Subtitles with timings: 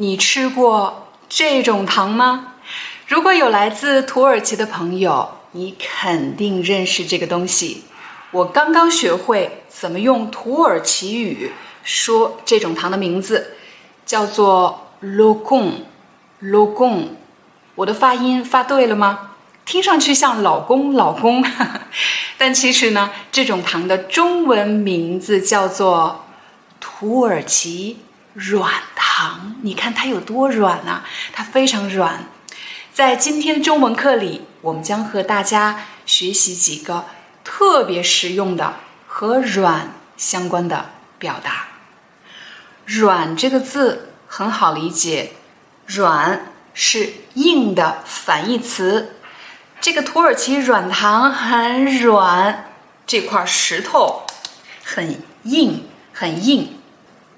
[0.00, 2.54] 你吃过这种糖吗？
[3.06, 7.84] 如果有来自土耳其的朋友，你肯定认识这个东西。
[8.30, 11.52] 我刚刚学会怎么用土耳其语
[11.82, 13.56] 说这种糖的名字，
[14.06, 15.72] 叫做 lokum。
[16.42, 17.08] lokum，
[17.74, 19.32] 我的发音发对了吗？
[19.66, 21.44] 听上去像老公老公，
[22.38, 26.24] 但其实呢，这种糖的中文名字叫做
[26.80, 27.98] 土耳其。
[28.34, 31.02] 软糖，你看它有多软呐？
[31.32, 32.24] 它非常软。
[32.92, 37.06] 在今天的中文课里，我们将和大家学习几个
[37.44, 38.74] 特别实用的
[39.06, 41.68] 和软相关的表达。
[42.84, 45.32] 软这个字很好理解，
[45.86, 49.16] 软是硬的反义词。
[49.80, 52.70] 这个土耳其软糖很软，
[53.06, 54.22] 这块石头
[54.84, 56.79] 很硬，很硬。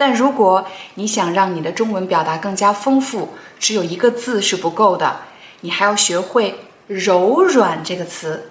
[0.00, 5.20] 但如果你想让你的中文表达更加丰富，只有一个字是不够的，
[5.60, 8.50] 你还要学会“柔软”这个词。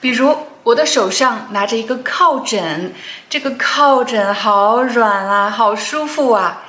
[0.00, 2.94] 比如，我的手上拿着一个靠枕，
[3.28, 6.62] 这个靠枕好软啊，好舒服啊。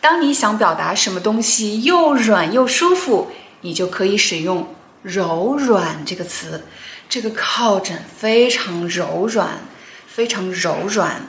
[0.00, 6.64] 当你想表达什么东西又软又舒服，你就可以使用“柔软”这个词。
[7.08, 9.48] 这个靠枕非常柔软，
[10.06, 11.22] 非常柔软。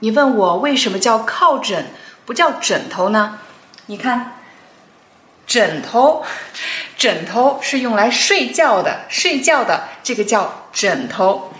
[0.00, 1.86] 你问我为什么叫靠枕
[2.26, 3.38] 不叫枕头呢？
[3.86, 4.34] 你看，
[5.46, 6.24] 枕头，
[6.96, 11.52] 枕头是用来睡觉的，睡觉的这个叫枕头。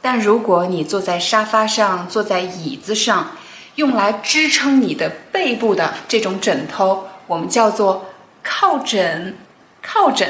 [0.00, 3.36] 但如果你坐在沙发上，坐在椅子上，
[3.74, 8.06] 用来支撑你的背部的这种枕头，我们叫做
[8.42, 9.36] 靠枕。
[9.82, 10.28] 靠枕，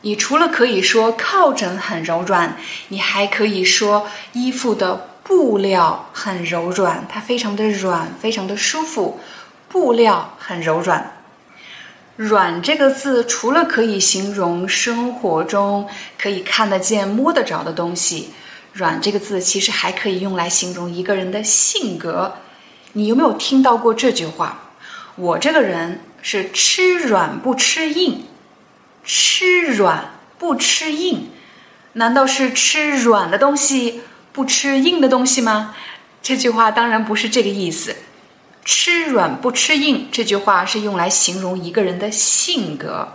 [0.00, 2.56] 你除了可以说靠枕很柔软，
[2.88, 5.10] 你还可以说衣服的。
[5.26, 9.18] 布料很柔软，它非常的软，非常的舒服。
[9.68, 11.16] 布料很柔软，
[12.14, 18.30] 软这个字除了可以形容生活中可以看得见、摸得着的东西，
[18.72, 22.36] 软这个字其实还可以用来形容一个人的性格。
[22.92, 24.60] 你有没有听到过这句话？
[25.16, 28.24] 我这个人是吃软不吃硬，
[29.02, 31.30] 吃软不吃硬，
[31.94, 34.02] 难道是吃软的东西？
[34.36, 35.74] 不吃硬的东西吗？
[36.22, 37.96] 这句话当然不是这个意思。
[38.66, 43.08] 吃软不吃硬这句话是用来形容一个人的性格。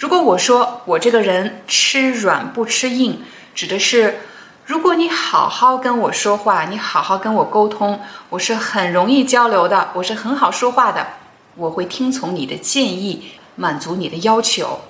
[0.00, 3.22] 如果我说我这个人吃软不吃硬，
[3.54, 4.18] 指的是
[4.66, 11.06] 如果你好好跟我说话，你好好跟我沟通，我是很容易交流的，我是很好说话的，
[11.54, 14.80] 我会听从你的建议，满足你的要求。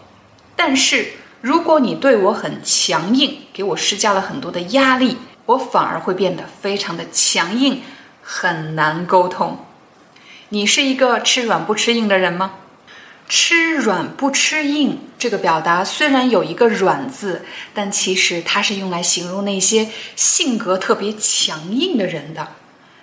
[0.57, 1.12] 但是
[1.43, 5.19] 如果你对我很强硬，给我施加了很多的压力。
[5.48, 7.82] 我反而会变得非常的强硬，
[8.22, 9.64] 很难沟通。
[10.50, 12.53] 你是一个吃软不吃硬的人吗？
[13.31, 22.47] 吃软不吃硬这个表达虽然有一个“软”字，但其实它是用来形容那些性格特别强硬的人的。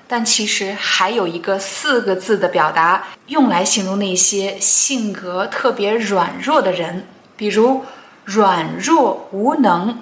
[0.08, 7.84] 但其实还有一个四个字的表达，用来形容那些性格特别软弱的人，比如
[8.24, 9.98] 软弱无能，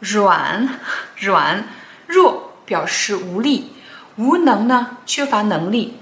[0.00, 0.80] 软
[1.18, 1.64] 软。
[2.14, 3.72] 弱表示无力，
[4.16, 4.98] 无能呢？
[5.04, 5.96] 缺乏能力。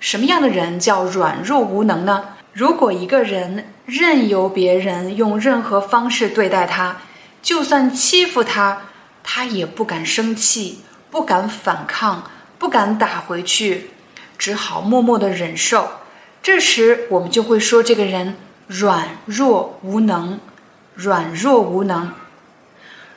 [0.00, 2.24] 什么样的人叫软弱无能呢？
[2.54, 6.96] 如果一个人任由别人用任何方式对待他，
[7.42, 8.82] 就算欺负他，
[9.22, 10.78] 他也不敢生气，
[11.10, 13.90] 不敢反抗，不敢打回去，
[14.38, 15.88] 只好默默的忍受。
[16.42, 20.40] 这时我们就会说这个人软弱无能，
[20.94, 22.12] 软弱无能。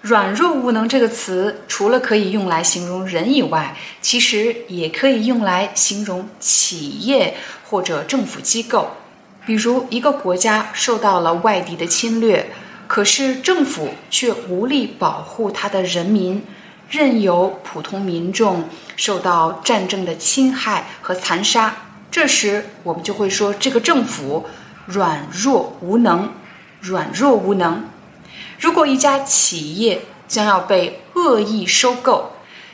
[0.02, 7.36] 软弱无能这个词，除了可以用来形容人以外，其实也可以用来形容企业
[7.70, 8.90] 或者政府机构。
[9.46, 12.50] 比如，一个国家受到了外敌的侵略，
[12.88, 16.44] 可是政府却无力保护他的人民，
[16.90, 21.76] 任由普通民众受到战争的侵害和残杀。
[22.10, 24.48] 这时，我们就会说这个政府
[24.88, 26.34] 软弱无能，
[26.80, 27.84] 软弱无能。
[28.62, 32.32] 如果一家企业将要被恶意收购，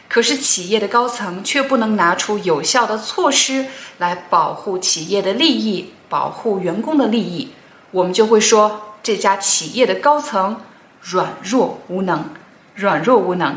[0.09, 3.67] 可是企业的高层却不能拿出有效的措施
[3.97, 7.53] 来保护企业的利益，保护员工的利益，
[7.91, 10.61] 我们就会说这家企业的高层
[10.99, 12.31] 软弱无能。
[12.75, 13.55] 软弱无能，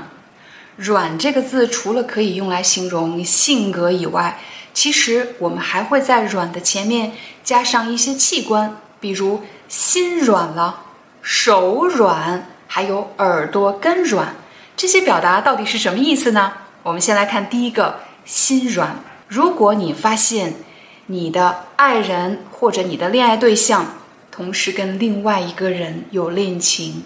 [0.77, 4.41] 软这个字除了可以用来形容性格以外，
[4.73, 7.13] 其实我们还会在软的前面
[7.43, 10.85] 加上一些器官，比如心软了、
[11.23, 14.35] 手软，还有耳朵根软。
[14.77, 16.53] 这些表达到底是什么意思呢？
[16.83, 18.97] 我们先来看第一个，心软。
[19.29, 20.55] 如果你发现
[21.07, 23.87] 你的爱人或者你的恋爱对象
[24.31, 27.05] 同时跟另外一个人有恋情，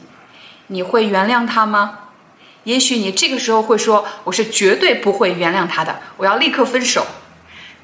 [0.68, 1.98] 你会原谅他吗？
[2.62, 7.06] 也许你这个时候会说：“我是绝对不会原谅他的，我要立刻分手。”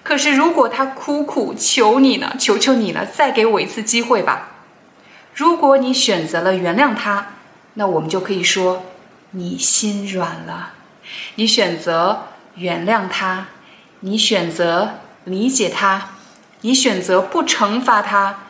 [0.02, 2.34] 可是如果他苦苦求你呢？
[2.38, 4.49] 求求你了，再给我一次机会吧。
[5.34, 7.34] 如果你选择了原谅他，
[7.74, 8.82] 那我们就可以说
[9.30, 10.72] 你心软了。
[11.36, 13.48] 你选择原谅他，
[14.00, 16.10] 你选择理解他，
[16.60, 18.44] 你选择不惩罚他，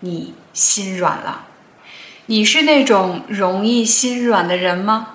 [0.00, 1.46] 你心软了。
[2.26, 5.08] 你是那种容易心软的人吗？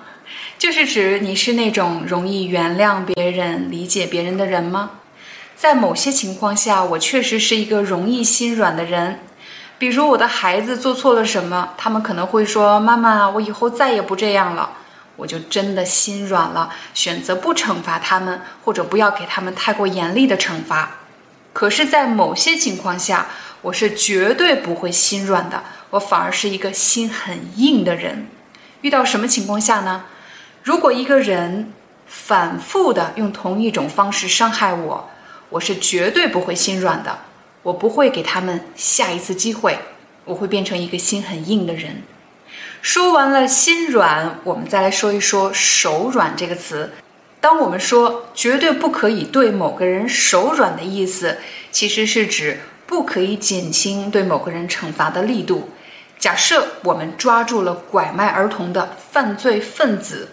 [0.58, 4.90] 就是指你是那种容易原谅别人、理解别人的人吗？
[5.56, 9.20] 在某些情况下，我确实是一个容易心软的人。
[9.78, 14.70] 比如我的孩子做错了什么，他们可能会说：“妈妈，我以后再也不这样了。”
[15.16, 20.90] 我就真的心软了，选择不惩罚他们，或者不要给他们太过严厉的惩罚。
[21.52, 23.26] 可是，在某些情况下，
[23.62, 28.28] 我是绝对不会心软的，我反而是一个心很硬的人。
[28.82, 30.04] 遇到什么情况下呢？
[30.62, 31.72] 如果一个人
[32.06, 35.10] 反复的用同一种方式伤害我，
[35.48, 37.18] 我是绝对不会心软的，
[37.68, 39.78] 我不会给他们下一次机会，
[40.24, 42.02] 我会变成一个心很硬的人。
[42.80, 46.92] 说完了心软，我们再来说一说手软这个词。
[47.42, 51.36] 当我们说绝对不可以对某个人手软的意思，
[51.70, 55.68] 其实是指不可以减轻对某个人惩罚的力度。
[56.18, 60.30] 假设我们抓住了拐卖儿童的犯罪分子。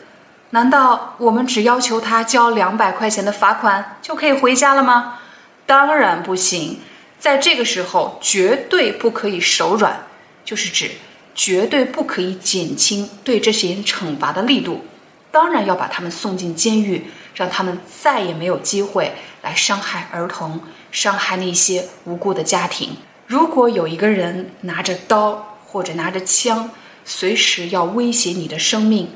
[0.52, 5.20] 难道我们只要求他交两百块钱的罚款就可以回家了吗？
[5.66, 6.80] 当然不行，
[7.20, 10.08] 在这个时候绝对不可以手软，
[10.44, 10.92] 就是指
[11.34, 14.86] 绝对不可以减轻对这些人惩罚的力度，
[15.32, 22.98] 当然要把他们送进监狱，让他们再也没有机会来伤害儿童，伤害那些无辜的家庭。
[23.26, 26.70] 如果有一个人拿着刀或者拿着枪，
[27.04, 29.10] 随时要威胁你的生命。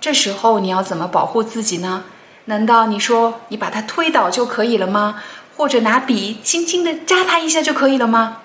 [0.00, 2.04] 这时候你要怎么保护自己呢？
[2.44, 5.22] 难道你说你把他推倒就可以了吗？
[5.56, 8.38] 或者拿笔轻轻地扎他一下就可以了吗？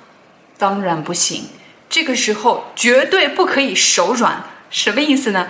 [0.57, 1.45] 当然不行。
[1.89, 4.43] 这个时候绝对不可以手软。
[4.69, 5.47] 什么意思呢？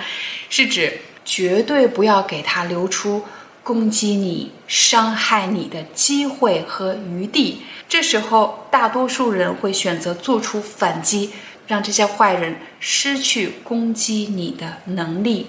[0.50, 3.25] 是指绝对不要给他留出
[3.63, 7.63] 攻击你、伤害你的机会和余地。
[7.89, 11.31] 这时候大多数人会选择做出反击，
[11.67, 15.47] 让这些坏人失去攻击你的能力。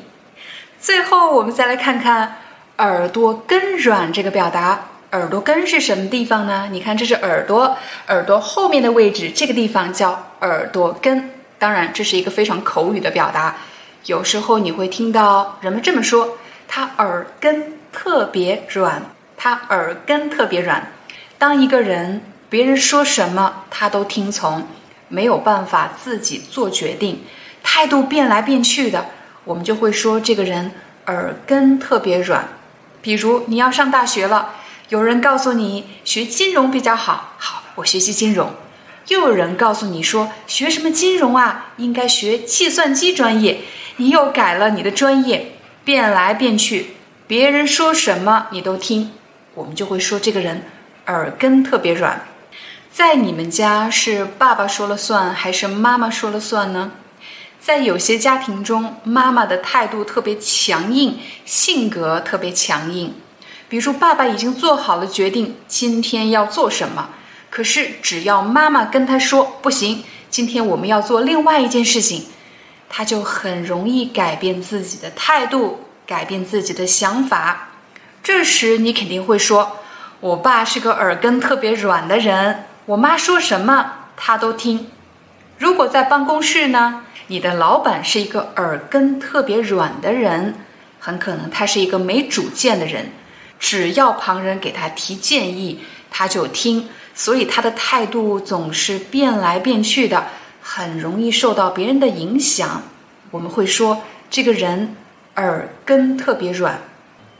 [0.81, 2.39] 最后，我们再来看看
[2.79, 4.89] “耳朵根软”这个表达。
[5.13, 6.69] 耳朵根是什么地方呢？
[6.71, 7.77] 你看，这是耳朵，
[8.07, 11.31] 耳朵后面的位置，这个地方叫耳朵根。
[11.59, 13.57] 当然，这是一个非常口语的表达。
[14.07, 19.03] 有时候你会听到人们这么说：“他耳根特别软。”
[19.37, 20.93] 他耳根特别软。
[21.39, 24.67] 当一个人别人说什么他都听从，
[25.09, 27.25] 没有办法自己做决定，
[27.63, 29.07] 态度变来变去的。
[29.45, 30.71] 我们就会说这个人
[31.07, 32.47] 耳根特别软，
[33.03, 34.55] 比如你要上大学了，
[34.91, 38.49] 有人告诉你学金融比较好，好，我学习金融；
[39.07, 43.61] 又有人告诉你说学什么金融啊，应该学计算机专业，
[43.99, 45.53] 你又改了你的专业，
[45.85, 46.97] 变来变去，
[47.29, 49.13] 别人说什么你都听，
[49.55, 50.65] 我们就会说这个人
[51.07, 52.27] 耳根特别软。
[52.93, 56.91] 在你们家是爸爸说了算还是妈妈说了算呢？
[57.61, 63.15] 在有些家庭中，妈妈的态度特别强硬，性格特别强硬。
[63.71, 67.11] 比如说，爸爸已经做好了决定，今天要做什么，
[67.51, 72.27] 可是只要妈妈跟他说不行，今天我们要做另外一件事情，
[72.89, 77.69] 他就很容易改变自己的态度，改变自己的想法。
[78.25, 79.79] 这时，你肯定会说
[80.19, 84.89] ：“我爸是个耳根特别软的人，我妈说什么他都听。”
[85.59, 87.03] 如果在办公室呢？
[87.29, 90.57] 你的老板是一个耳根特别软的人，
[90.99, 93.13] 很可能他是一个没主见的人，
[93.61, 95.79] 只要旁人给他提建议，
[96.11, 100.27] 他就听，所以他的态度总是变来变去的，
[100.61, 102.83] 很容易受到别人的影响。
[103.31, 104.01] 我们会说
[104.31, 104.97] 这个人
[105.37, 106.81] 耳根特别软。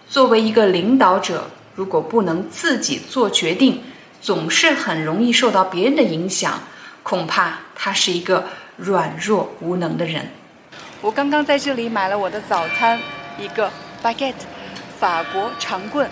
[0.09, 3.83] 作为一个领导者，如果不能自己做决定，
[4.21, 6.63] 总是很容易受到别人的影响，
[7.03, 8.45] 恐怕他是一个
[8.77, 10.31] 软弱无能的人。
[11.01, 13.01] 我刚刚在这里买了我的早餐，
[13.39, 13.71] 一个
[14.03, 14.35] baguette，
[15.01, 16.11] 法国长棍。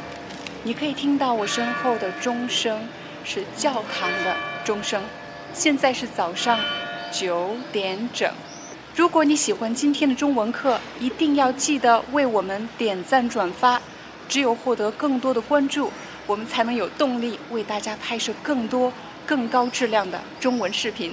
[0.65, 2.89] 你可以听到我身后的钟声，
[3.23, 5.03] 是教堂的钟声。
[5.53, 6.59] 现在是早上
[7.13, 8.33] 九点整。
[8.97, 13.79] 如果你喜欢今天的中文课，一定要记得为我们点赞转发。
[14.27, 15.93] 只有获得更多的关注，
[16.27, 18.91] 我们才能有动力为大家拍摄更多、
[19.27, 21.13] 更高质量的中文视频。